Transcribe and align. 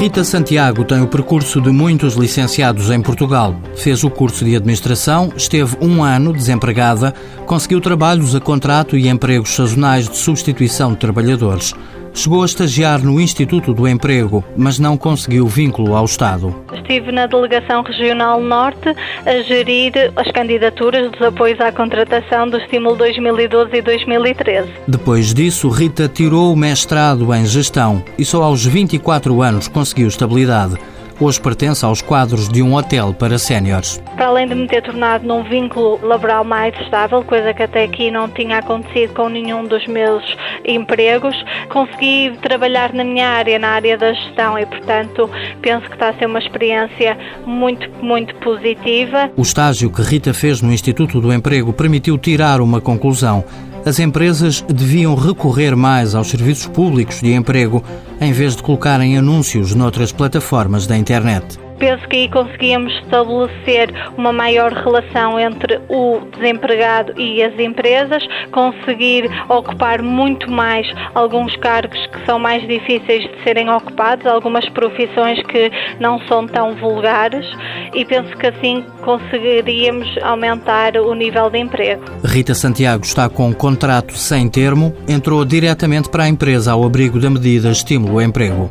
Rita 0.00 0.22
Santiago 0.22 0.84
tem 0.84 1.02
o 1.02 1.08
percurso 1.08 1.60
de 1.60 1.70
muitos 1.70 2.14
licenciados 2.14 2.88
em 2.88 3.02
Portugal. 3.02 3.60
Fez 3.74 4.04
o 4.04 4.10
curso 4.10 4.44
de 4.44 4.54
administração, 4.54 5.32
esteve 5.36 5.76
um 5.80 6.04
ano 6.04 6.32
desempregada, 6.32 7.12
conseguiu 7.46 7.80
trabalhos 7.80 8.32
a 8.32 8.38
contrato 8.38 8.96
e 8.96 9.08
empregos 9.08 9.56
sazonais 9.56 10.08
de 10.08 10.16
substituição 10.16 10.92
de 10.92 10.98
trabalhadores. 10.98 11.74
Chegou 12.14 12.42
a 12.42 12.46
estagiar 12.46 13.02
no 13.02 13.20
Instituto 13.20 13.72
do 13.72 13.86
Emprego, 13.86 14.44
mas 14.56 14.78
não 14.78 14.96
conseguiu 14.96 15.46
vínculo 15.46 15.94
ao 15.94 16.04
Estado. 16.04 16.54
Estive 16.72 17.12
na 17.12 17.26
Delegação 17.26 17.82
Regional 17.82 18.40
Norte 18.40 18.94
a 19.24 19.42
gerir 19.42 19.92
as 20.16 20.30
candidaturas 20.32 21.10
dos 21.12 21.22
apoios 21.22 21.60
à 21.60 21.70
contratação 21.70 22.48
do 22.48 22.56
Estímulo 22.58 22.96
2012 22.96 23.76
e 23.76 23.82
2013. 23.82 24.68
Depois 24.86 25.32
disso, 25.32 25.68
Rita 25.68 26.08
tirou 26.08 26.52
o 26.52 26.56
mestrado 26.56 27.32
em 27.34 27.46
Gestão 27.46 28.02
e 28.18 28.24
só 28.24 28.42
aos 28.42 28.64
24 28.64 29.40
anos 29.42 29.68
conseguiu 29.68 30.08
estabilidade. 30.08 30.76
Hoje 31.20 31.40
pertence 31.40 31.84
aos 31.84 32.00
quadros 32.00 32.48
de 32.48 32.62
um 32.62 32.74
hotel 32.74 33.12
para 33.12 33.38
séniores. 33.38 34.00
Para 34.14 34.26
além 34.26 34.46
de 34.46 34.54
me 34.54 34.68
ter 34.68 34.82
tornado 34.82 35.26
num 35.26 35.42
vínculo 35.42 35.98
laboral 36.00 36.44
mais 36.44 36.72
estável, 36.80 37.24
coisa 37.24 37.52
que 37.52 37.64
até 37.64 37.82
aqui 37.82 38.08
não 38.08 38.28
tinha 38.28 38.58
acontecido 38.58 39.14
com 39.14 39.28
nenhum 39.28 39.64
dos 39.66 39.84
meus 39.88 40.22
empregos, 40.64 41.34
consegui 41.70 42.38
trabalhar 42.40 42.92
na 42.92 43.02
minha 43.02 43.28
área, 43.28 43.58
na 43.58 43.70
área 43.70 43.98
da 43.98 44.12
gestão 44.12 44.56
e, 44.56 44.64
portanto, 44.64 45.28
penso 45.60 45.86
que 45.88 45.94
está 45.94 46.10
a 46.10 46.14
ser 46.14 46.26
uma 46.26 46.38
experiência 46.38 47.18
muito, 47.44 47.90
muito 48.00 48.32
positiva. 48.36 49.28
O 49.36 49.42
estágio 49.42 49.90
que 49.90 50.02
Rita 50.02 50.32
fez 50.32 50.62
no 50.62 50.72
Instituto 50.72 51.20
do 51.20 51.32
Emprego 51.32 51.72
permitiu 51.72 52.16
tirar 52.16 52.60
uma 52.60 52.80
conclusão 52.80 53.44
as 53.88 53.98
empresas 53.98 54.62
deviam 54.68 55.14
recorrer 55.14 55.74
mais 55.74 56.14
aos 56.14 56.28
serviços 56.28 56.66
públicos 56.66 57.20
de 57.20 57.32
emprego 57.32 57.82
em 58.20 58.32
vez 58.32 58.54
de 58.54 58.62
colocarem 58.62 59.16
anúncios 59.16 59.74
noutras 59.74 60.12
plataformas 60.12 60.86
da 60.86 60.96
internet. 60.96 61.58
Penso 61.78 62.08
que 62.08 62.16
aí 62.16 62.28
conseguíamos 62.28 62.92
estabelecer 63.04 63.92
uma 64.16 64.32
maior 64.32 64.72
relação 64.72 65.38
entre 65.38 65.80
o 65.88 66.20
desempregado 66.36 67.18
e 67.20 67.42
as 67.42 67.58
empresas, 67.58 68.22
conseguir 68.50 69.30
ocupar 69.48 70.02
muito 70.02 70.50
mais 70.50 70.86
alguns 71.14 71.54
cargos 71.56 71.98
que 72.08 72.24
são 72.26 72.38
mais 72.38 72.66
difíceis 72.66 73.22
de 73.22 73.42
serem 73.44 73.70
ocupados, 73.70 74.26
algumas 74.26 74.68
profissões 74.70 75.40
que 75.46 75.70
não 76.00 76.20
são 76.26 76.46
tão 76.46 76.74
vulgares 76.76 77.46
e 77.94 78.04
penso 78.04 78.36
que 78.36 78.46
assim 78.46 78.84
conseguiríamos 79.02 80.08
aumentar 80.22 80.96
o 80.96 81.14
nível 81.14 81.50
de 81.50 81.58
emprego. 81.58 82.04
Rita 82.24 82.54
Santiago 82.54 83.04
está 83.04 83.28
com 83.28 83.48
um 83.48 83.52
contrato 83.52 84.16
sem 84.16 84.48
termo, 84.48 84.94
entrou 85.08 85.44
diretamente 85.44 86.08
para 86.08 86.24
a 86.24 86.28
empresa 86.28 86.72
ao 86.72 86.84
abrigo 86.84 87.20
da 87.20 87.30
medida 87.30 87.70
Estímulo 87.70 88.14
ao 88.14 88.22
Emprego. 88.22 88.70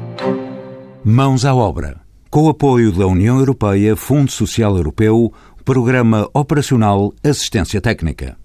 Mãos 1.03 1.45
à 1.45 1.55
obra 1.55 2.06
com 2.29 2.43
o 2.43 2.49
apoio 2.49 2.91
da 2.91 3.07
União 3.07 3.39
Europeia, 3.39 3.95
Fundo 3.95 4.31
Social 4.31 4.77
Europeu, 4.77 5.33
Programa 5.65 6.29
Operacional 6.33 7.13
Assistência 7.23 7.81
Técnica. 7.81 8.37